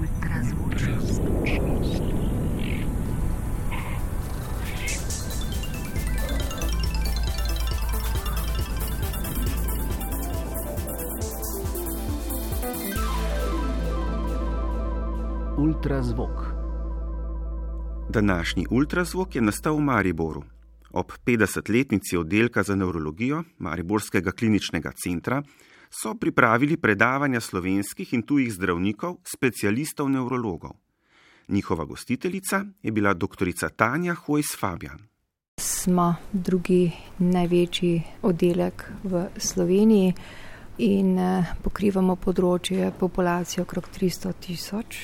Ultrazvočnost. 0.00 1.22
Ultrazvok. 15.58 16.30
Današnji 18.08 18.66
ultrazvok 18.70 19.34
je 19.34 19.40
nastal 19.40 19.76
v 19.76 19.80
Mariboru. 19.80 20.42
Ob 20.90 21.12
50-letnici 21.26 22.16
oddelka 22.16 22.62
za 22.62 22.76
nevrologijo 22.76 23.42
Mariborskega 23.58 24.32
kliničnega 24.32 24.92
centra 24.92 25.42
so 25.92 26.14
pripravili 26.14 26.76
predavanja 26.76 27.40
slovenskih 27.40 28.14
in 28.14 28.22
tujih 28.22 28.52
zdravnikov, 28.52 29.16
specialistov 29.24 30.08
nevrologov. 30.10 30.70
Njihova 31.48 31.84
gostiteljica 31.84 32.64
je 32.82 32.92
bila 32.92 33.14
dr. 33.14 33.52
Tanja 33.76 34.14
Hojs 34.14 34.56
Fabian. 34.60 34.98
Smo 35.60 36.14
drugi 36.32 36.90
največji 37.18 38.02
oddelek 38.22 38.84
v 39.04 39.26
Sloveniji 39.36 40.14
in 40.78 41.18
eh, 41.18 41.54
pokrivamo 41.62 42.16
področje 42.16 42.92
populacije 42.98 43.62
okrog 43.62 43.88
300 43.92 44.32
tisoč. 44.40 44.96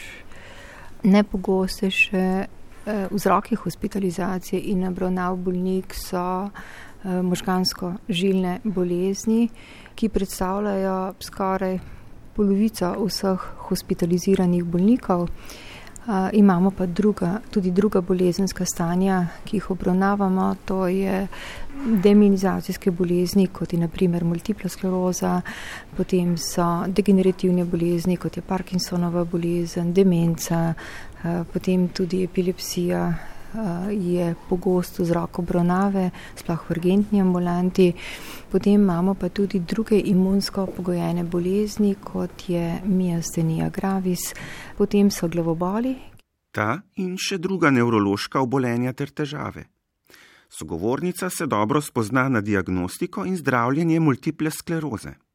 Najpogostejše 1.03 2.25
eh, 2.25 3.07
vzroki 3.11 3.55
hospitalizacije 3.61 4.63
in 4.73 4.87
obravnav 4.89 5.37
bolnik 5.37 5.95
so 5.95 6.49
možgansko-žilne 7.05 8.59
bolezni, 8.65 9.49
ki 9.95 10.09
predstavljajo 10.09 11.15
skoraj 11.21 11.79
polovico 12.37 12.93
vseh 13.07 13.49
hospitaliziranih 13.69 14.65
bolnikov. 14.65 15.29
Imamo 16.33 16.71
pa 16.71 16.87
druga, 16.87 17.41
tudi 17.51 17.71
druga 17.71 18.01
bolezenska 18.01 18.65
stanja, 18.65 19.27
ki 19.45 19.57
jih 19.57 19.71
obravnavamo, 19.71 20.55
to 20.65 20.87
je 20.87 21.27
deminizacijske 21.85 22.91
bolezni, 22.91 23.47
kot 23.47 23.73
je 23.73 23.79
naprimer 23.79 24.25
multipla 24.25 24.71
skleroza, 24.71 25.41
potem 25.97 26.37
so 26.37 26.65
degenerativne 26.87 27.65
bolezni, 27.65 28.17
kot 28.17 28.37
je 28.37 28.43
Parkinsonova 28.43 29.25
bolezen, 29.25 29.93
demenca, 29.93 30.73
potem 31.53 31.89
tudi 31.89 32.23
epilepsija 32.25 33.03
je 33.91 34.35
pogost 34.49 34.99
vzrok 34.99 35.39
obravnave, 35.39 36.11
sploh 36.35 36.65
v 36.69 36.71
urgentni 36.71 37.21
ambulanti. 37.21 37.93
Potem 38.51 38.81
imamo 38.81 39.15
pa 39.15 39.29
tudi 39.29 39.61
druge 39.61 40.01
imunsko 40.01 40.67
pogojene 40.67 41.25
bolezni, 41.25 41.95
kot 42.05 42.49
je 42.49 42.81
miastenija 42.85 43.71
gravis, 43.71 44.35
potem 44.77 45.11
so 45.11 45.29
glavoboli. 45.29 45.97
Ta 46.51 46.81
in 46.97 47.17
še 47.17 47.39
druga 47.39 47.71
nevrološka 47.71 48.41
obolenja 48.41 48.93
ter 48.93 49.11
težave. 49.11 49.69
Sogovornica 50.49 51.31
se 51.31 51.47
dobro 51.47 51.81
spozna 51.81 52.29
na 52.29 52.41
diagnostiko 52.41 53.25
in 53.25 53.37
zdravljenje 53.37 54.01
multiple 54.01 54.51
skleroze. 54.51 55.28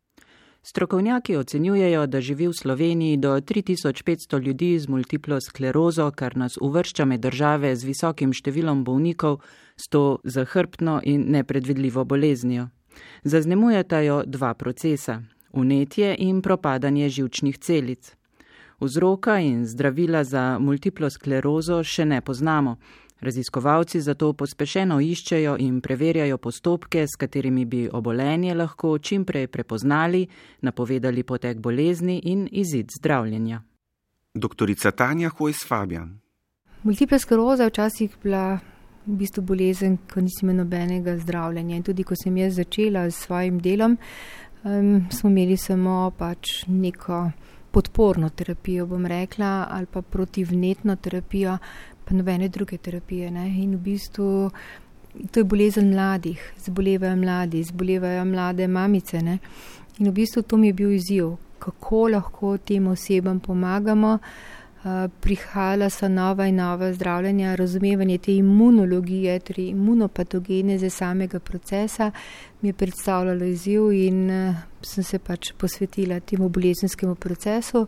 Strokovnjaki 0.65 1.35
ocenjujejo, 1.35 2.05
da 2.07 2.21
živi 2.21 2.47
v 2.47 2.53
Sloveniji 2.53 3.17
do 3.17 3.41
3500 3.41 4.41
ljudi 4.43 4.79
z 4.79 4.87
multiplo 4.87 5.41
sklerozo, 5.41 6.11
kar 6.11 6.37
nas 6.37 6.57
uvršča 6.61 7.05
med 7.05 7.19
države 7.19 7.75
z 7.75 7.83
visokim 7.83 8.31
številom 8.31 8.85
bolnikov 8.87 9.41
s 9.75 9.91
to 9.91 10.19
zahrbtno 10.23 11.01
in 11.03 11.25
nepredvidljivo 11.35 12.05
boleznijo. 12.05 12.69
Zaznamujeta 13.23 13.99
jo 13.99 14.23
dva 14.25 14.53
procesa: 14.53 15.21
unetje 15.51 16.15
in 16.19 16.41
propadanje 16.41 17.09
živčnih 17.09 17.57
celic. 17.57 18.15
Vzroka 18.79 19.39
in 19.39 19.65
zdravila 19.67 20.23
za 20.23 20.59
multiplo 20.59 21.09
sklerozo 21.09 21.83
še 21.83 22.05
ne 22.05 22.21
poznamo. 22.21 22.77
Raziskovalci 23.23 24.01
zato 24.01 24.33
pospešeno 24.33 24.97
iščejo 24.99 25.53
in 25.63 25.77
preverjajo 25.81 26.37
postopke, 26.43 27.05
s 27.07 27.15
katerimi 27.15 27.63
bi 27.65 27.85
obolenje 27.87 28.51
lahko 28.53 28.97
čimprej 28.97 29.47
prepoznali, 29.47 30.25
napovedali 30.61 31.23
potek 31.23 31.61
bolezni 31.63 32.17
in 32.33 32.49
izid 32.51 32.91
zdravljenja. 32.99 33.61
Doktorica 34.33 34.91
Tanja 34.91 35.29
Hojs 35.29 35.63
Fabian. 35.67 36.19
Multipla 36.83 37.19
skleroza 37.19 37.63
je 37.63 37.69
včasih 37.69 38.17
bila 38.23 38.59
v 39.05 39.15
bistvu 39.15 39.43
bolezen, 39.43 39.97
ko 40.13 40.19
nisem 40.21 40.49
imel 40.49 40.65
nobenega 40.65 41.15
zdravljenja. 41.17 41.79
In 41.79 41.83
tudi, 41.83 42.03
ko 42.03 42.19
sem 42.19 42.37
jaz 42.37 42.59
začela 42.59 43.05
s 43.11 43.23
svojim 43.23 43.61
delom, 43.63 43.97
um, 44.63 45.07
smo 45.11 45.29
imeli 45.29 45.57
samo 45.57 46.11
pač 46.17 46.65
neko 46.67 47.29
podporno 47.73 48.29
terapijo, 48.29 48.85
bom 48.85 49.05
rekla, 49.05 49.67
ali 49.69 49.85
pa 49.85 50.01
protivnetno 50.01 50.95
terapijo, 50.95 51.57
pa 52.05 52.15
nobene 52.15 52.47
druge 52.49 52.77
terapije. 52.77 53.31
Ne? 53.31 53.47
In 53.63 53.75
v 53.75 53.79
bistvu 53.79 54.51
to 55.31 55.39
je 55.39 55.43
bolezen 55.43 55.89
mladih, 55.89 56.53
zbolevajo 56.65 57.15
mladi, 57.15 57.63
zbolevajo 57.63 58.25
mlade 58.25 58.67
mamice. 58.67 59.21
Ne? 59.21 59.37
In 59.99 60.09
v 60.09 60.11
bistvu 60.11 60.41
to 60.41 60.57
mi 60.57 60.67
je 60.67 60.73
bil 60.73 60.91
izziv, 60.91 61.35
kako 61.59 62.07
lahko 62.07 62.57
tem 62.57 62.87
osebam 62.87 63.39
pomagamo. 63.39 64.17
Uh, 64.83 65.07
prihajala 65.21 65.87
so 65.89 66.09
nova 66.11 66.43
in 66.45 66.57
nova 66.59 66.89
zdravljenja, 66.93 67.53
razumevanje 67.55 68.17
te 68.17 68.33
imunologije, 68.35 69.37
torej 69.39 69.69
imunopatogene 69.69 70.75
za 70.77 70.89
samega 70.89 71.39
procesa, 71.39 72.11
mi 72.61 72.69
je 72.69 72.73
predstavljalo 72.73 73.45
izziv 73.45 73.91
in 73.93 74.29
uh, 74.29 74.55
sem 74.81 75.03
se 75.03 75.19
pač 75.19 75.53
posvetila 75.57 76.19
temu 76.19 76.49
bolezenskemu 76.49 77.15
procesu. 77.15 77.81
Uh, 77.81 77.87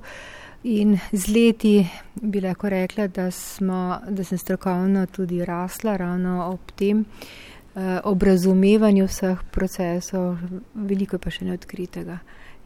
In 0.65 0.97
z 1.11 1.27
leti 1.27 1.87
bi 2.21 2.41
lahko 2.41 2.69
rekla, 2.69 3.07
da, 3.07 3.31
smo, 3.31 3.99
da 4.09 4.23
sem 4.23 4.37
strokovno 4.37 5.05
tudi 5.05 5.45
rasla 5.45 5.97
ravno 5.97 6.47
ob 6.49 6.71
tem, 6.75 7.05
eh, 7.75 7.99
ob 8.03 8.23
razumevanju 8.23 9.05
vseh 9.05 9.43
procesov, 9.51 10.39
veliko 10.73 11.19
pa 11.21 11.29
še 11.29 11.45
neodkritega. 11.45 12.17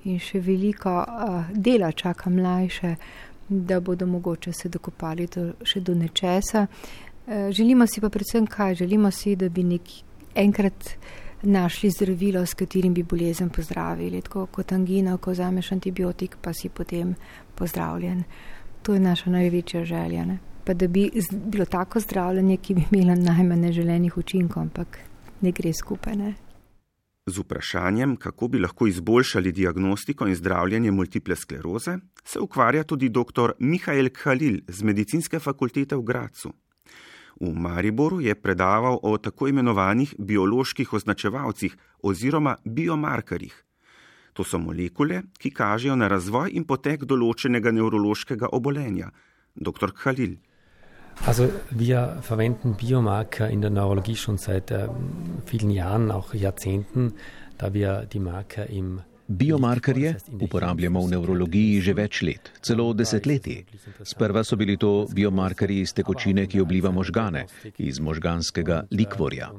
In 0.07 0.19
še 0.23 0.39
veliko 0.39 0.95
eh, 1.03 1.51
dela 1.51 1.91
čaka 1.91 2.31
mlajše, 2.31 2.95
da 3.49 3.81
bodo 3.83 4.07
mogoče 4.07 4.53
se 4.53 4.71
dokopali 4.71 5.27
do, 5.27 5.49
še 5.63 5.83
do 5.83 5.91
nečesa. 5.91 6.67
Eh, 7.27 7.51
želimo 7.51 7.87
si 7.87 7.99
pa 7.99 8.07
predvsem 8.07 8.47
kaj? 8.47 8.79
Želimo 8.85 9.11
si, 9.11 9.35
da 9.35 9.49
bi 9.49 9.63
neki 9.63 10.03
enkrat 10.39 10.95
našli 11.41 11.89
zdravilo, 11.89 12.45
s 12.45 12.53
katerim 12.53 12.93
bi 12.93 13.03
bolezen 13.03 13.49
pozdravili. 13.49 14.21
Tako 14.21 14.45
kot 14.45 14.71
angina, 14.71 15.17
ko 15.17 15.31
vzameš 15.31 15.71
antibiotik, 15.71 16.35
pa 16.41 16.53
si 16.53 16.69
potem 16.69 17.16
pozdravljen. 17.59 18.24
To 18.81 18.94
je 18.94 19.00
naša 19.00 19.30
največja 19.30 19.86
želja. 19.86 20.25
Ne? 20.25 20.40
Pa 20.66 20.74
da 20.74 20.88
bi 20.88 21.09
bilo 21.31 21.66
tako 21.66 22.00
zdravljenje, 22.00 22.58
ki 22.58 22.74
bi 22.74 22.86
imelo 22.92 23.16
najmanj 23.16 23.59
neželenih 23.59 24.18
učinkov, 24.18 24.62
ampak 24.62 25.00
ne 25.42 25.52
gre 25.52 25.74
skupaj. 25.74 26.16
Ne? 26.16 26.34
Z 27.30 27.44
vprašanjem, 27.44 28.16
kako 28.16 28.47
bi 28.47 28.59
lahko 28.59 28.88
izboljšali 28.88 29.52
diagnostiko 29.52 30.28
in 30.28 30.36
zdravljenje 30.36 30.92
multiple 30.92 31.36
skleroze, 31.36 31.97
se 32.25 32.40
ukvarja 32.40 32.84
tudi 32.84 33.09
dr. 33.09 33.53
Mihajl 33.59 34.09
Khalil 34.09 34.59
z 34.68 34.84
medicinske 34.84 35.40
fakultete 35.40 35.96
v 35.96 36.03
Gracu. 36.03 36.53
V 37.40 37.53
Mariboru 37.56 38.20
je 38.20 38.36
predaval 38.36 39.00
o 39.03 39.18
tako 39.18 39.47
imenovanih 39.47 40.16
bioloških 40.20 40.94
označevalcih 40.94 41.78
oziroma 42.03 42.56
biomarkerjih. 42.66 43.69
To 44.39 44.45
so 44.47 44.55
molekule, 44.55 45.17
ki 45.35 45.50
kažejo 45.51 45.97
na 46.00 46.07
razvoj 46.07 46.53
in 46.55 46.63
potek 46.63 47.01
določenega 47.03 47.73
nevrološkega 47.75 48.47
obolenja. 48.55 49.09
Dr. 49.51 49.91
Khalil. 49.91 50.38
Also 51.27 51.50
wir 51.69 52.19
verwenden 52.22 52.78
Biomarker 52.79 53.49
in 53.49 53.59
der 53.59 53.69
Neurologie 53.69 54.16
schon 54.16 54.38
seit 54.38 54.72
äh, 54.72 54.88
vielen 55.45 55.72
Jahren, 55.72 56.09
auch 56.09 56.33
Jahrzehnten, 56.33 57.16
da 57.57 57.73
wir 57.73 58.05
die 58.05 58.22
Marker 58.22 58.69
im 58.69 59.01
Biomarkerje 59.31 60.16
uporabljamo 60.41 61.01
v 61.06 61.09
nevrologiji 61.09 61.81
že 61.85 61.94
več 61.94 62.22
let, 62.25 62.50
celo 62.66 62.87
desetletji. 62.97 63.59
Sprva 64.02 64.41
so 64.43 64.58
bili 64.58 64.73
to 64.81 65.05
biomarkerji 65.14 65.84
iz 65.85 65.93
tekočine, 65.93 66.47
ki 66.49 66.64
obliva 66.64 66.90
možgane, 66.91 67.43
iz 67.78 67.99
možganskega 68.02 68.79
likvorja. 68.90 69.52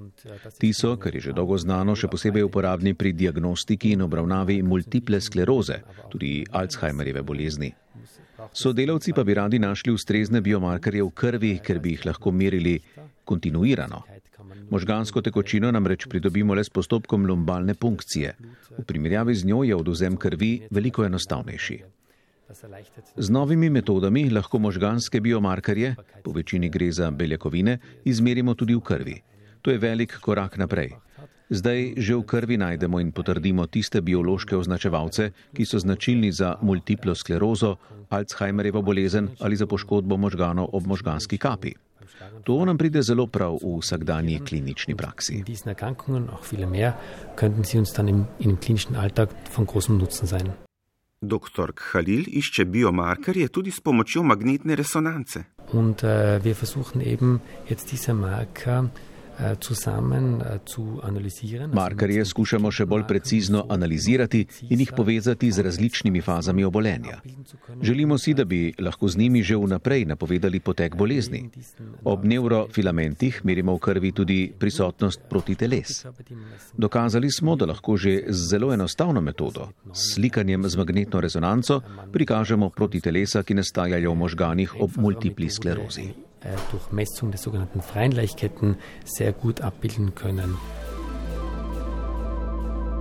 Ti 0.59 0.73
so, 0.75 0.97
kar 0.99 1.15
je 1.15 1.29
že 1.29 1.35
dolgo 1.39 1.59
znano, 1.59 1.95
še 1.95 2.11
posebej 2.11 2.49
uporabni 2.49 2.97
pri 2.99 3.13
diagnostiki 3.15 3.95
in 3.95 4.03
obravnavi 4.03 4.59
multiple 4.63 5.21
skleroze, 5.23 5.85
tudi 6.11 6.43
Alzheimerjeve 6.51 7.23
bolezni. 7.23 7.71
Sodelavci 8.53 9.15
pa 9.15 9.23
bi 9.23 9.39
radi 9.39 9.63
našli 9.63 9.95
ustrezne 9.95 10.41
biomarkerje 10.43 11.07
v 11.07 11.15
krvi, 11.15 11.53
ker 11.63 11.79
bi 11.79 11.95
jih 11.95 12.11
lahko 12.11 12.35
merili 12.35 12.81
kontinuirano. 13.25 14.03
Možgansko 14.71 15.23
tekočino 15.23 15.71
namreč 15.71 16.07
pridobimo 16.07 16.55
le 16.55 16.65
s 16.65 16.71
postopkom 16.71 17.27
lumbalne 17.27 17.75
punkcije. 17.75 18.35
V 18.79 18.85
primerjavi 18.85 19.35
z 19.35 19.47
njo 19.47 19.65
je 19.65 19.77
oduzem 19.77 20.17
krvi 20.17 20.69
veliko 20.71 21.05
enostavnejši. 21.05 21.81
Z 23.17 23.31
novimi 23.31 23.71
metodami 23.71 24.31
lahko 24.31 24.59
možganske 24.59 25.21
biomarkerje, 25.21 25.95
po 26.25 26.33
večini 26.33 26.69
gre 26.69 26.93
za 26.93 27.11
beljakovine, 27.11 27.79
izmerimo 28.05 28.55
tudi 28.55 28.75
v 28.75 28.81
krvi. 28.81 29.21
To 29.63 29.71
je 29.71 29.79
velik 29.79 30.17
korak 30.21 30.57
naprej. 30.59 30.97
Zdaj 31.51 31.95
že 31.99 32.15
v 32.15 32.23
krvi 32.23 32.57
najdemo 32.57 33.01
in 33.01 33.11
potrdimo 33.13 33.67
tiste 33.67 34.01
biološke 34.01 34.57
označevalce, 34.57 35.31
ki 35.55 35.67
so 35.67 35.79
značilni 35.79 36.33
za 36.33 36.57
multiplo 36.63 37.15
sklerozo, 37.15 37.77
Alzheimerjevo 38.11 38.83
bolezen 38.83 39.29
ali 39.41 39.57
za 39.57 39.67
poškodbo 39.67 40.17
možganov 40.17 40.71
ob 40.73 40.87
možganski 40.87 41.39
kapi. 41.39 41.75
To 42.45 42.65
nam 42.65 42.79
pride 42.79 43.03
zelo 43.03 43.27
prav 43.27 43.59
v 43.63 43.79
vsakdanji 43.81 44.41
klinični 44.45 44.95
praksi. 44.97 45.45
Dr. 51.23 51.73
Khalil 51.75 52.25
išče 52.29 52.65
biomarkerje 52.65 53.49
tudi 53.49 53.71
s 53.71 53.81
pomočjo 53.81 54.23
magnetne 54.23 54.77
resonance. 54.77 55.45
Und, 55.73 56.03
uh, 56.03 56.45
wir 56.45 56.55
versuchen 56.55 57.01
eben 57.01 57.41
jetzt 57.69 57.93
diese 57.93 58.15
Marker 58.15 58.85
Äh, 58.85 58.87
äh, 58.87 59.10
Markerje 61.73 62.25
skušamo 62.25 62.71
še 62.71 62.85
bolj 62.87 63.05
precizno 63.09 63.65
analizirati 63.69 64.45
in 64.69 64.81
jih 64.81 64.93
povezati 64.97 65.51
z 65.53 65.65
različnimi 65.65 66.21
fazami 66.21 66.65
obolenja. 66.65 67.21
Želimo 67.83 68.19
si, 68.19 68.35
da 68.35 68.45
bi 68.45 68.75
lahko 68.79 69.09
z 69.09 69.17
njimi 69.17 69.43
že 69.43 69.57
vnaprej 69.57 70.05
napovedali 70.05 70.61
potek 70.61 70.97
bolezni. 70.97 71.49
Ob 72.05 72.25
neurofilamentih 72.25 73.41
merimo 73.45 73.75
v 73.75 73.79
krvi 73.79 74.13
tudi 74.13 74.53
prisotnost 74.59 75.21
proti 75.29 75.55
teles. 75.55 76.07
Dokazali 76.77 77.31
smo, 77.31 77.57
da 77.57 77.67
lahko 77.67 77.97
že 77.97 78.25
z 78.29 78.49
zelo 78.51 78.73
enostavno 78.73 79.21
metodo, 79.21 79.69
s 79.93 80.15
slikanjem 80.15 80.69
z 80.69 80.77
magnetno 80.77 81.21
rezonanco, 81.21 81.81
prikažemo 82.13 82.71
proti 82.71 83.01
telesa, 83.01 83.43
ki 83.43 83.55
nastajajo 83.55 84.13
v 84.13 84.17
možganih 84.17 84.75
ob 84.81 84.97
multipli 84.97 85.51
sklerozi. 85.51 86.30
Äh, 86.43 86.57
durch 86.71 86.91
Messung 86.91 87.31
der 87.31 87.39
sogenannten 87.39 87.83
freien 87.83 88.13
Leichketten 88.13 88.77
sehr 89.05 89.33
gut 89.33 89.61
abbilden 89.61 90.15
können. 90.15 90.57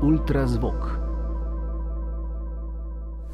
Ultrasvok. 0.01 1.00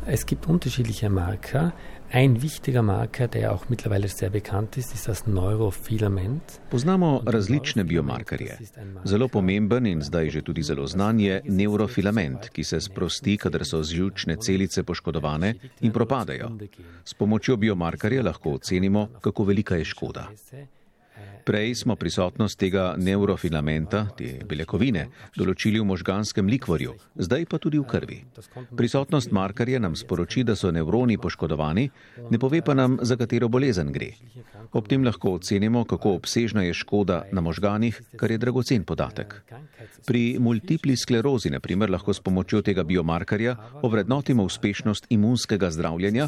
Es 0.06 0.28
gibt 0.28 0.46
unterschiedliche 0.48 1.10
Marker. 1.10 1.74
Ein 2.12 2.42
wichtiger 2.42 2.82
Marker, 2.82 3.28
der 3.28 3.52
auch 3.52 3.70
mittlerweile 3.70 4.08
sehr 4.08 4.30
bekannt 4.30 4.78
ist, 4.78 4.94
ist 4.94 5.08
das 5.08 5.28
Neurofilament. 5.28 6.62
Poznamo 6.70 7.22
različne 7.26 7.84
biomarkerje. 7.84 8.58
Zelo 9.06 9.28
pomemben 9.28 9.86
in 9.86 10.02
zdaj 10.02 10.30
že 10.30 10.42
tudi 10.42 10.64
zelo 10.64 10.88
znan 10.88 11.20
je 11.20 11.42
neurofilament, 11.46 12.50
ki 12.50 12.64
se 12.64 12.80
sprosti, 12.82 13.38
kadar 13.38 13.66
so 13.66 13.84
žilčne 13.84 14.38
celice 14.38 14.84
poškodovane 14.84 15.56
in 15.82 15.92
propadajo. 15.92 16.52
S 17.06 17.14
pomočjo 17.14 17.58
biomarkerja 17.58 18.24
lahko 18.24 18.54
ocenimo, 18.54 19.08
kako 19.22 19.44
velika 19.44 19.76
je 19.76 19.86
škoda. 19.86 20.30
Prej 21.46 21.76
smo 21.76 21.94
prisotnost 21.96 22.58
tega 22.58 22.96
neurofilamenta, 22.98 24.00
te 24.18 24.32
beljakovine, 24.50 25.04
določili 25.38 25.78
v 25.78 25.86
možganskem 25.86 26.48
likvorju, 26.50 26.96
zdaj 27.22 27.44
pa 27.52 27.60
tudi 27.62 27.78
v 27.78 27.86
krvi. 27.86 28.18
Prisotnost 28.74 29.30
markarja 29.30 29.78
nam 29.78 29.94
sporoči, 29.94 30.42
da 30.42 30.56
so 30.58 30.72
nevroni 30.74 31.20
poškodovani, 31.22 31.84
ne 32.34 32.40
pove 32.42 32.64
pa 32.66 32.74
nam, 32.74 32.98
za 33.06 33.14
katero 33.14 33.46
bolezen 33.54 33.92
gre. 33.94 34.16
Ob 34.74 34.90
tem 34.90 35.06
lahko 35.06 35.36
ocenimo, 35.38 35.84
kako 35.86 36.16
obsežna 36.18 36.64
je 36.66 36.74
škoda 36.74 37.20
na 37.32 37.46
možganih, 37.46 38.02
kar 38.18 38.34
je 38.34 38.40
dragocen 38.42 38.82
podatek. 38.84 39.38
Pri 40.10 40.40
multipli 40.42 40.98
sklerozi, 40.98 41.54
na 41.54 41.62
primer, 41.62 41.94
lahko 41.94 42.14
s 42.14 42.26
pomočjo 42.26 42.64
tega 42.66 42.82
biomarkarja 42.84 43.54
ovrednotimo 43.86 44.44
uspešnost 44.50 45.06
imunskega 45.14 45.70
zdravljenja, 45.70 46.28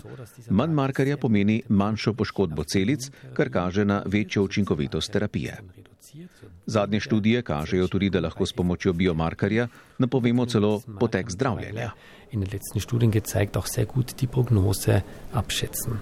manj 0.54 0.78
markarja 0.78 1.18
pomeni 1.18 1.64
manjšo 1.69 2.14
poškodbo 2.14 2.69
celic, 2.69 3.10
kar 3.34 3.50
kaže 3.50 3.86
na 3.86 4.04
večjo 4.06 4.46
učinkovitost 4.46 5.06
terapije. 5.09 5.57
Zadnje 6.65 7.00
študije 7.00 7.42
kažejo 7.42 7.88
tudi, 7.88 8.09
da 8.09 8.19
lahko 8.19 8.45
s 8.45 8.54
pomočjo 8.54 8.94
biomarkarja 8.94 9.68
napovemo 9.98 10.45
celo 10.45 10.81
potek 11.00 11.31
zdravljenja. 11.31 11.92
In 12.31 12.44
v 12.44 12.54
letzten 12.54 12.81
študiji 12.81 13.07
je 13.07 13.21
gezeigt 13.21 13.57
auch 13.57 13.68
sehr 13.68 13.88
gut 13.88 14.15
die 14.19 14.27
Prognose 14.27 15.01
abschätzen. 15.33 16.00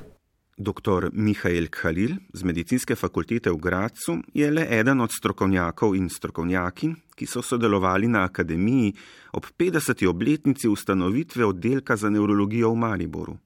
Dr. 0.57 1.09
Mihael 1.11 1.67
Khalil 1.67 2.15
z 2.33 2.43
medicinske 2.43 2.95
fakultete 2.95 3.51
v 3.51 3.59
Gracu 3.59 4.21
je 4.33 4.47
le 4.51 4.63
eden 4.71 5.01
od 5.01 5.11
strokovnjakov 5.11 5.95
in 5.95 6.07
strokovnjaki, 6.09 6.93
ki 7.15 7.25
so 7.27 7.41
sodelovali 7.43 8.07
na 8.07 8.23
akademiji 8.23 8.93
ob 9.33 9.43
50. 9.57 10.07
obletnici 10.07 10.67
ustanovitve 10.67 11.45
oddelka 11.45 11.95
za 11.95 12.09
neurologijo 12.09 12.71
v 12.71 12.75
Mariboru. 12.75 13.37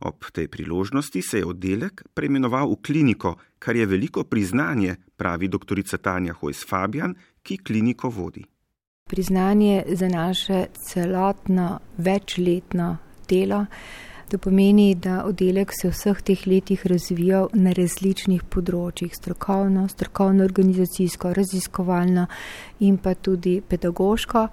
Ob 0.00 0.24
tej 0.32 0.48
priložnosti 0.48 1.22
se 1.22 1.38
je 1.38 1.46
oddelek 1.46 2.02
preimenoval 2.14 2.70
v 2.70 2.80
kliniko, 2.82 3.36
kar 3.58 3.76
je 3.76 3.86
veliko 3.86 4.24
priznanje, 4.24 4.96
pravi 5.16 5.48
dr. 5.48 5.82
Tanja 6.02 6.32
Hojs 6.32 6.64
Fabian, 6.68 7.14
ki 7.42 7.58
kliniko 7.58 8.08
vodi. 8.08 8.44
Priznanje 9.06 9.84
za 9.88 10.08
naše 10.08 10.66
celotno 10.74 11.78
večletno 11.98 12.96
delo. 13.28 13.66
To 14.26 14.38
pomeni, 14.38 14.94
da 14.94 15.20
oddelek 15.24 15.70
se 15.70 15.86
v 15.86 15.94
vseh 15.94 16.20
teh 16.26 16.40
letih 16.50 16.80
razvijal 16.90 17.44
na 17.54 17.70
različnih 17.70 18.40
področjih, 18.50 19.12
strokovno, 19.14 19.84
strokovno, 19.86 20.42
organizacijsko, 20.42 21.30
raziskovalno 21.36 22.24
in 22.82 22.96
pa 22.98 23.14
tudi 23.14 23.60
pedagoško. 23.62 24.48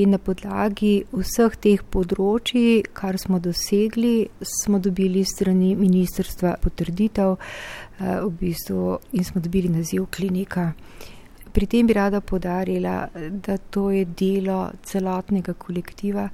In 0.00 0.16
na 0.16 0.20
podlagi 0.24 1.02
vseh 1.12 1.58
teh 1.60 1.84
področji, 1.84 2.80
kar 2.96 3.18
smo 3.20 3.42
dosegli, 3.44 4.30
smo 4.40 4.80
dobili 4.80 5.26
strani 5.28 5.74
ministrstva 5.76 6.54
potrditev 6.64 7.36
eh, 7.36 8.24
v 8.24 8.32
bistvu, 8.40 8.96
in 9.12 9.28
smo 9.28 9.44
dobili 9.44 9.68
naziv 9.68 10.08
klinika. 10.08 10.70
Pri 11.52 11.66
tem 11.66 11.86
bi 11.86 11.92
rada 11.92 12.20
podarila, 12.20 13.08
da 13.30 13.56
to 13.58 13.90
je 13.90 14.04
delo 14.04 14.70
celotnega 14.82 15.54
kolektiva 15.54 16.28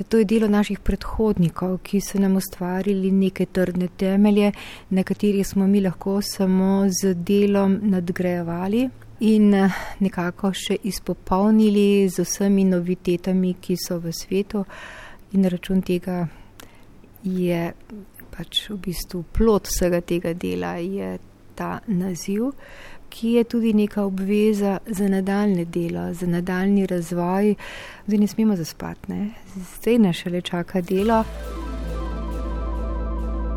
da 0.00 0.04
to 0.04 0.18
je 0.18 0.24
delo 0.24 0.48
naših 0.48 0.78
predhodnikov, 0.80 1.78
ki 1.84 2.00
so 2.00 2.18
nam 2.18 2.36
ustvarili 2.36 3.10
neke 3.12 3.46
trdne 3.46 3.88
temelje, 3.96 4.52
na 4.90 5.02
katerih 5.02 5.46
smo 5.46 5.66
mi 5.66 5.80
lahko 5.80 6.22
samo 6.22 6.86
z 6.88 7.14
delom 7.14 7.78
nadgrajevali 7.82 8.88
in 9.20 9.54
eh, 9.54 9.70
nekako 10.00 10.54
še 10.56 10.78
izpopolnili 10.88 12.08
z 12.08 12.24
vsemi 12.24 12.64
novitetami, 12.64 13.54
ki 13.60 13.76
so 13.76 13.98
v 14.00 14.12
svetu. 14.12 14.64
In 15.36 15.44
račun 15.44 15.82
tega 15.82 16.22
je 17.22 17.60
pač 18.32 18.70
v 18.70 18.78
bistvu 18.86 19.26
plot 19.36 19.68
vsega 19.68 20.00
tega 20.00 20.32
dela, 20.32 20.78
je 20.80 21.18
ta 21.54 21.80
naziv 21.86 22.54
ki 23.10 23.32
je 23.32 23.44
tudi 23.44 23.72
neka 23.72 24.04
obveza 24.04 24.78
za 24.86 25.08
nadaljne 25.08 25.64
delo, 25.64 26.14
za 26.14 26.26
nadaljni 26.26 26.86
razvoj. 26.86 27.54
Zdaj 28.06 28.18
ne 28.18 28.26
smemo 28.26 28.56
zaspati, 28.56 29.12
ne? 29.12 29.30
zdaj 29.76 29.98
nas 29.98 30.16
še 30.16 30.30
le 30.30 30.40
čaka 30.40 30.80
delo. 30.80 31.24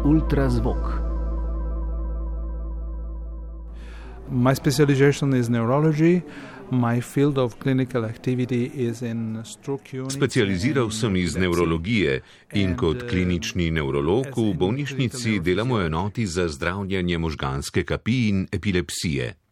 Ultrazvok. 0.05 0.99
My 4.31 4.55
specialization 4.55 5.33
is 5.35 5.49
neurology. 5.49 6.21
Specializiral 10.09 10.89
sem 10.89 11.15
iz 11.15 11.35
nevrologije 11.35 12.21
in 12.53 12.75
kot 12.75 13.03
uh, 13.03 13.09
klinični 13.09 13.71
nevrolog 13.71 14.25
v 14.37 14.53
bolnišnici 14.57 15.39
delamo 15.39 15.81
enoti 15.81 16.25
za 16.25 16.47
zdravljanje 16.47 17.17
možganske 17.17 17.83
kapi 17.83 18.27
in 18.29 18.47
epilepsije. 18.51 19.42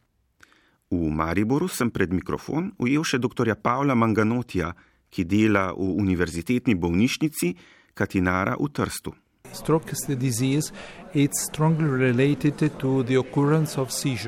V 0.91 1.07
Mariboru 1.09 1.69
sem 1.71 1.89
pred 1.89 2.11
mikrofon 2.11 2.73
ujel 2.83 3.05
še 3.07 3.19
dr. 3.23 3.55
Pavla 3.63 3.95
Manganotija, 3.95 4.73
ki 5.11 5.23
dela 5.27 5.71
v 5.71 5.87
univerzitetni 6.03 6.75
bolnišnici 6.75 7.55
Katinara 7.95 8.57
v 8.59 8.67
Trstu. 8.75 9.15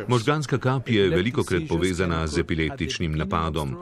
Možganska 0.07 0.57
kap 0.57 0.89
je 0.89 1.09
veliko 1.09 1.43
krat 1.43 1.63
povezana 1.69 2.27
z 2.27 2.39
epileptičnim 2.39 3.17
napadom. 3.17 3.75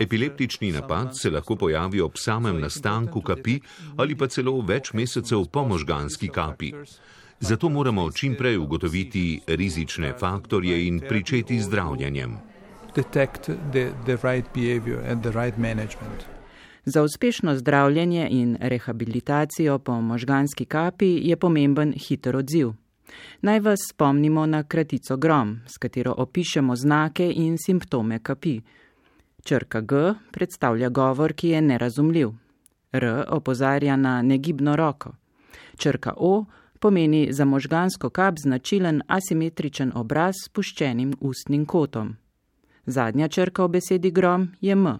Epileptični 0.00 0.72
napad 0.72 1.18
se 1.20 1.30
lahko 1.30 1.56
pojavi 1.56 2.00
ob 2.00 2.12
samem 2.16 2.60
nastanku 2.60 3.22
kapi 3.22 3.60
ali 3.96 4.16
pa 4.16 4.26
celo 4.26 4.60
več 4.60 4.92
mesecev 4.92 5.46
po 5.52 5.64
možganski 5.64 6.28
kapi. 6.28 6.72
Zato 7.40 7.68
moramo 7.68 8.10
čim 8.12 8.34
prej 8.36 8.58
ugotoviti 8.58 9.40
rizične 9.46 10.12
faktorje 10.18 10.86
in 10.86 11.00
pričeti 11.08 11.60
zdravljenjem. 11.60 12.36
Za 16.84 17.02
uspešno 17.02 17.56
zdravljenje 17.56 18.28
in 18.30 18.56
rehabilitacijo 18.60 19.78
po 19.78 20.00
možganski 20.00 20.64
kapi 20.64 21.20
je 21.22 21.36
pomemben 21.36 21.92
hiter 21.92 22.36
odziv. 22.36 22.72
Naj 23.42 23.60
vas 23.60 23.78
spomnimo 23.90 24.46
na 24.46 24.62
kratico 24.62 25.16
GROM, 25.16 25.60
s 25.66 25.78
katero 25.78 26.14
opišemo 26.16 26.76
znake 26.76 27.32
in 27.36 27.56
simptome 27.66 28.18
kapi. 28.18 28.60
Črka 29.44 29.80
G 29.80 30.14
predstavlja 30.30 30.88
govor, 30.88 31.32
ki 31.32 31.48
je 31.48 31.62
nerazumljiv. 31.62 32.30
R 32.92 33.24
opozarja 33.28 33.96
na 33.96 34.22
negibno 34.22 34.76
roko. 34.76 35.12
Črka 35.76 36.12
O 36.16 36.44
pomeni 36.80 37.28
za 37.32 37.44
možgansko 37.44 38.10
kap 38.10 38.34
značilen 38.38 39.02
asimetričen 39.06 39.92
obraz 39.94 40.34
s 40.44 40.48
puščenim 40.48 41.14
ustnim 41.20 41.66
kotom. 41.66 42.16
Zadnja 42.86 43.28
črka 43.28 43.64
v 43.64 43.68
besedi 43.68 44.10
grom 44.10 44.48
je 44.60 44.72
M, 44.72 44.98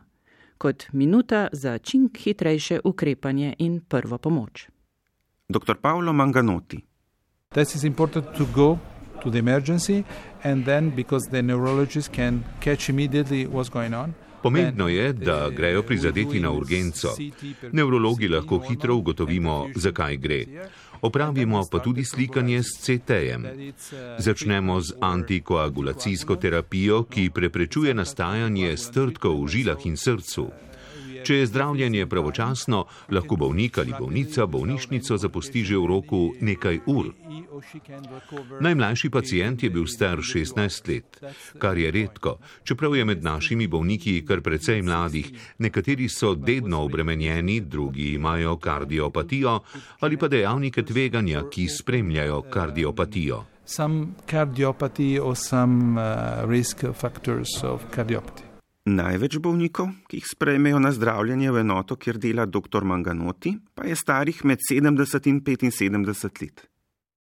kot 0.60 0.84
minuta 0.92 1.48
za 1.52 1.78
čim 1.78 2.10
hitrejše 2.18 2.80
ukrepanje 2.84 3.54
in 3.58 3.80
prvo 3.80 4.18
pomoč. 4.18 4.68
Dr. 5.48 5.74
Paolo 5.82 6.12
Manganoti. 6.12 6.84
This 7.54 7.74
is 7.74 7.84
important 7.84 8.36
to 8.36 8.44
go 8.54 8.78
to 9.22 9.30
the 9.30 9.38
emergency 9.38 10.04
and 10.44 10.64
then 10.64 10.90
because 10.96 11.30
the 11.30 11.42
neurologist 11.42 12.12
can 12.12 12.44
catch 12.60 12.88
immediately 12.88 13.46
what's 13.46 13.72
going 13.72 13.94
on. 13.94 14.14
Pomembno 14.42 14.88
je, 14.88 15.12
da 15.12 15.50
grejo 15.50 15.82
prizadeti 15.82 16.40
na 16.40 16.50
urgenco. 16.50 17.08
Neurologi 17.72 18.28
lahko 18.28 18.58
hitro 18.68 18.96
ugotovimo, 18.96 19.68
zakaj 19.74 20.16
gre. 20.16 20.44
Opravimo 21.00 21.64
pa 21.70 21.78
tudi 21.78 22.04
slikanje 22.04 22.62
s 22.62 22.80
CT-jem. 22.82 23.46
Začnemo 24.18 24.80
z 24.80 24.92
antikoagulacijsko 25.00 26.36
terapijo, 26.36 27.04
ki 27.04 27.30
preprečuje 27.34 27.94
nastajanje 27.94 28.76
strtkov 28.76 29.44
v 29.44 29.48
žilah 29.48 29.86
in 29.86 29.96
srcu. 29.96 30.50
Če 31.24 31.34
je 31.34 31.46
zdravljenje 31.46 32.06
pravočasno, 32.06 32.84
lahko 33.10 33.36
bolnik 33.36 33.78
ali 33.78 33.94
bolnica 33.98 34.46
bolnišnico 34.46 35.16
zapusti 35.16 35.64
že 35.64 35.76
v 35.76 35.86
roku 35.86 36.20
nekaj 36.40 36.80
ur. 36.86 37.12
Najmlajši 38.60 39.10
pacijent 39.10 39.62
je 39.62 39.70
bil 39.70 39.86
star 39.86 40.18
16 40.18 40.88
let, 40.88 41.20
kar 41.58 41.78
je 41.78 41.90
redko, 41.90 42.38
čeprav 42.64 42.96
je 42.96 43.04
med 43.04 43.24
našimi 43.24 43.66
bolniki 43.66 44.24
kar 44.26 44.40
precej 44.40 44.82
mladih. 44.82 45.30
Nekateri 45.58 46.08
so 46.08 46.34
dedno 46.34 46.82
obremenjeni, 46.84 47.60
drugi 47.60 48.14
imajo 48.14 48.56
kardiopatijo 48.56 49.60
ali 50.00 50.16
pa 50.16 50.28
dejavnike 50.28 50.82
tveganja, 50.82 51.42
ki 51.50 51.68
spremljajo 51.68 52.42
kardiopatijo. 52.42 53.44
Some 53.64 54.14
cardiopathy 54.26 55.18
or 55.20 55.36
some 55.36 55.96
uh, 55.96 56.44
risk 56.48 56.84
factors 56.94 57.62
of 57.62 57.84
cardiopathy. 57.94 58.49
Največ 58.90 59.38
bolnikov, 59.38 59.92
ki 60.10 60.18
jih 60.18 60.26
sprejmejo 60.26 60.80
na 60.82 60.90
zdravljenje 60.90 61.52
v 61.54 61.62
enoto, 61.62 61.96
kjer 61.96 62.18
dela 62.18 62.46
dr. 62.46 62.82
Manganoti, 62.82 63.54
pa 63.74 63.86
je 63.86 63.96
starih 63.96 64.42
med 64.44 64.58
70 64.66 65.30
in 65.30 65.40
75 65.44 66.42
let. 66.42 66.66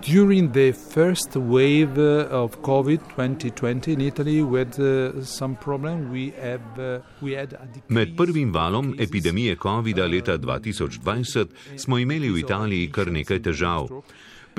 During 0.08 0.54
the 0.54 0.72
first 0.72 1.36
wave 1.36 2.00
of 2.32 2.62
COVID 2.62 3.00
2020 3.18 3.92
in 3.92 4.02
Italy, 4.02 4.42
we 4.42 4.60
had 4.60 4.80
uh, 4.80 5.22
some 5.26 5.58
problem. 5.58 6.10
We 6.10 6.32
have, 6.42 6.64
uh, 6.80 7.02
we 7.22 7.36
had 7.36 7.58
Med 7.90 8.16
prvim 8.18 8.54
valom 8.54 8.96
epidemije 9.00 9.56
COVID-a 9.56 10.08
leta 10.08 10.38
2020 10.38 11.46
smo 11.78 11.98
imeli 11.98 12.30
v 12.30 12.40
Italiji 12.40 12.92
kar 12.92 13.12
nekaj 13.12 13.42
težav. 13.42 13.90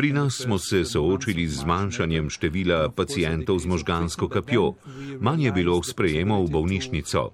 Pri 0.01 0.13
nas 0.13 0.35
smo 0.35 0.59
se 0.59 0.85
soočili 0.85 1.45
z 1.49 1.61
zmanjšanjem 1.61 2.31
števila 2.31 2.89
pacijentov 2.89 3.59
z 3.59 3.67
možgansko 3.67 4.29
kapjo. 4.29 4.73
Manj 5.21 5.45
je 5.45 5.53
bilo 5.53 5.83
sprejemov 5.83 6.47
v 6.47 6.51
bolnišnico. 6.51 7.31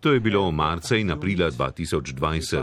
To 0.00 0.12
je 0.12 0.20
bilo 0.20 0.50
marca 0.54 0.96
in 0.96 1.10
aprila 1.10 1.50
2020. 1.50 2.62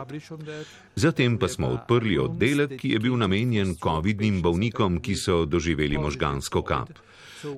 Zatem 0.96 1.38
pa 1.38 1.48
smo 1.48 1.68
odprli 1.68 2.18
oddelek, 2.18 2.78
ki 2.80 2.94
je 2.94 3.00
bil 3.00 3.18
namenjen 3.18 3.76
COVID-nim 3.82 4.42
bolnikom, 4.42 5.00
ki 5.02 5.16
so 5.16 5.46
doživeli 5.46 5.98
možgansko 5.98 6.62
kap. 6.62 6.94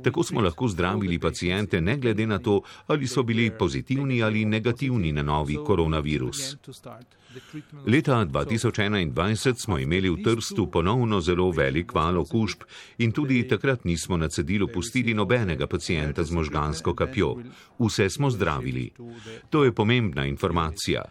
Tako 0.04 0.24
smo 0.24 0.42
lahko 0.42 0.68
zdravili 0.68 1.20
pacijente 1.20 1.82
ne 1.82 1.98
glede 1.98 2.28
na 2.28 2.40
to, 2.40 2.62
ali 2.88 3.08
so 3.08 3.24
bili 3.24 3.52
pozitivni 3.60 4.24
ali 4.24 4.46
negativni 4.46 5.12
na 5.12 5.24
novi 5.24 5.58
koronavirus. 5.66 6.56
Leta 7.88 8.26
2021 8.26 9.56
smo 9.58 9.78
imeli 9.80 10.10
v 10.10 10.24
Trstu 10.24 10.72
ponovno 10.72 11.22
zelo 11.22 11.52
velik 11.52 11.94
val 11.94 12.18
okužb 12.18 12.64
in 12.98 13.12
tudi 13.12 13.48
takrat 13.48 13.86
nismo 13.86 14.18
na 14.18 14.28
cedilu 14.28 14.68
pustili 14.68 15.14
nobenega 15.14 15.68
pacijenta 15.68 16.24
z 16.24 16.32
možgansko 16.32 16.96
kapjo. 16.96 17.36
Vse 17.80 18.10
smo 18.10 18.30
zdravili. 18.30 18.92
To 19.50 19.64
je 19.64 19.72
pomembna 19.72 20.26
informacija. 20.26 21.04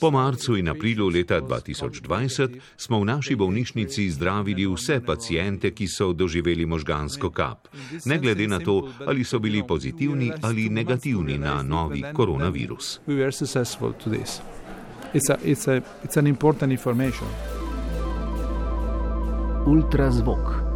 Po 0.00 0.10
marcu 0.10 0.56
in 0.56 0.68
aprilu 0.68 1.08
leta 1.08 1.40
2020 1.40 2.60
smo 2.76 3.00
v 3.00 3.04
naši 3.04 3.36
bolnišnici 3.36 4.10
zdravili 4.10 4.66
vse 4.66 5.00
pacijente, 5.00 5.70
ki 5.70 5.88
so 5.88 6.12
doživeli 6.12 6.66
možgansko 6.66 7.30
kap, 7.30 7.68
ne 8.04 8.18
glede 8.18 8.48
na 8.48 8.58
to, 8.58 8.92
ali 9.06 9.24
so 9.24 9.38
bili 9.38 9.62
pozitivni 9.66 10.32
ali 10.42 10.68
negativni 10.68 11.38
na 11.38 11.62
novi 11.62 12.04
koronavirus. 12.12 13.00
It's 15.14 15.30
a, 15.30 15.38
it's 15.44 15.66
a, 15.68 15.80
it's 16.04 16.18
an 16.18 16.26
important 16.26 16.72
information. 16.72 17.28
Ultrazvok. 19.66 20.68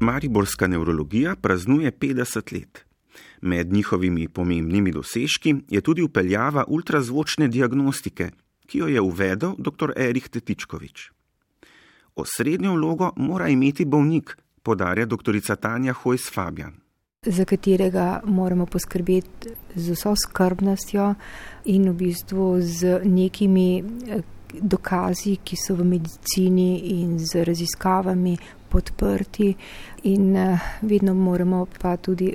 Mariborska 0.00 0.66
nevrologija 0.66 1.36
praznuje 1.36 1.92
50 1.92 2.52
let. 2.52 2.89
Med 3.40 3.72
njihovimi 3.72 4.28
pomembnimi 4.28 4.92
dosežki 4.92 5.54
je 5.68 5.80
tudi 5.80 6.02
upeljava 6.02 6.64
ultrazvočne 6.68 7.48
diagnostike, 7.48 8.30
ki 8.66 8.78
jo 8.78 8.86
je 8.86 9.00
uvedel 9.00 9.54
dr. 9.58 9.92
Erih 9.96 10.28
Tetičkovič. 10.28 11.10
Osrednjo 12.16 12.74
vlogo 12.74 13.12
mora 13.16 13.48
imeti 13.48 13.84
bolnik, 13.84 14.36
podarja 14.62 15.06
dr. 15.06 15.40
Tanja 15.60 15.92
Hojs 15.92 16.30
Fabian. 16.32 16.72
Za 17.26 17.44
katerega 17.44 18.20
moramo 18.24 18.66
poskrbeti 18.66 19.48
z 19.74 19.92
vso 19.92 20.14
skrbnostjo 20.16 21.14
in 21.64 21.90
v 21.90 21.94
bistvu 21.94 22.60
z 22.60 23.00
nekimi 23.04 23.84
dokazi, 24.52 25.36
ki 25.44 25.56
so 25.56 25.76
v 25.76 25.84
medicini 25.84 27.00
in 27.00 27.18
z 27.18 27.44
raziskavami 27.44 28.38
podprti, 28.70 29.54
in 30.02 30.36
vedno 30.82 31.14
moramo 31.14 31.66
pa 31.82 31.96
tudi 31.96 32.32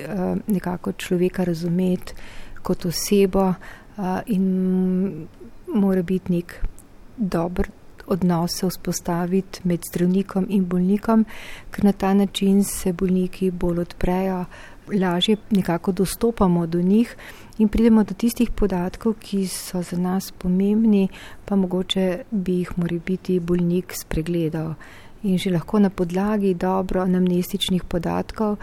nekako 0.47 0.91
človeka 0.91 1.43
razumeti 1.43 2.13
kot 2.61 2.85
osebo, 2.85 3.53
in 4.25 5.27
mora 5.67 6.01
biti 6.03 6.33
nek 6.33 6.55
dober 7.17 7.69
odnos 8.07 8.59
se 8.59 8.67
vzpostaviti 8.67 9.59
med 9.63 9.81
zdravnikom 9.89 10.45
in 10.49 10.65
bolnikom, 10.65 11.25
ker 11.71 11.85
na 11.85 11.91
ta 11.91 12.13
način 12.13 12.63
se 12.63 12.93
bolniki 12.93 13.51
bolj 13.51 13.79
odprejo, 13.79 14.45
lažje 14.93 15.37
nekako 15.49 15.91
dostopamo 15.91 16.67
do 16.67 16.81
njih 16.81 17.15
in 17.57 17.67
pridemo 17.69 18.03
do 18.03 18.13
tistih 18.13 18.51
podatkov, 18.51 19.15
ki 19.19 19.47
so 19.47 19.81
za 19.81 19.97
nas 19.97 20.31
pomembni, 20.31 21.07
pa 21.45 21.55
mogoče 21.55 22.23
bi 22.31 22.59
jih 22.59 22.77
mora 22.77 22.99
biti 23.05 23.39
bolnik 23.39 23.93
spregledal. 23.95 24.73
In 25.25 25.39
že 25.41 25.49
lahko 25.49 25.79
na 25.79 25.89
podlagi 25.89 26.53
dobro 26.53 27.01
anamnestičnih 27.01 27.83
podatkov 27.83 28.57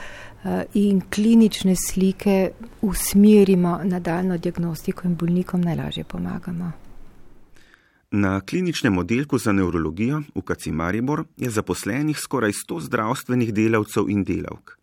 in 0.74 1.00
klinične 1.10 1.74
slike 1.74 2.52
usmerimo 2.80 3.80
nadaljno 3.84 4.38
diagnostiko 4.38 5.08
in 5.08 5.16
bolnikom 5.16 5.60
najlažje 5.60 6.04
pomagamo. 6.04 6.70
Na 8.10 8.40
kliničnem 8.40 8.98
oddelku 8.98 9.38
za 9.38 9.52
nevrologijo 9.52 10.22
v 10.34 10.42
Kaci 10.42 10.72
Maribor 10.72 11.24
je 11.36 11.50
zaposlenih 11.50 12.18
skoraj 12.18 12.52
100 12.52 12.80
zdravstvenih 12.80 13.54
delavcev 13.54 14.10
in 14.10 14.22
delavk. 14.24 14.76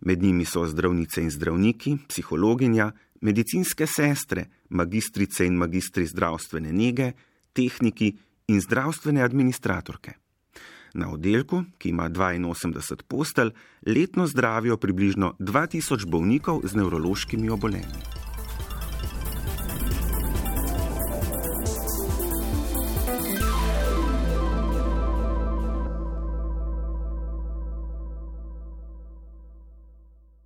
Med 0.00 0.22
njimi 0.22 0.44
so 0.44 0.66
zdravnice 0.66 1.22
in 1.22 1.30
zdravniki, 1.30 1.96
psihologinja, 2.08 2.90
medicinske 3.20 3.86
sestre, 3.86 4.44
magistrice 4.68 5.46
in 5.46 5.56
magistri 5.56 6.06
zdravstvene 6.06 6.72
nege, 6.72 7.12
tehniki 7.52 8.12
in 8.48 8.60
zdravstvene 8.60 9.22
administratorke. 9.22 10.23
Na 10.94 11.10
oddelku, 11.10 11.64
ki 11.78 11.88
ima 11.88 12.08
82 12.08 13.02
postelj, 13.08 13.50
letno 13.86 14.26
zdravijo 14.26 14.76
približno 14.76 15.34
2000 15.38 16.06
bolnikov 16.06 16.60
z 16.64 16.74
nevrološkimi 16.74 17.50
obolenji. 17.50 18.23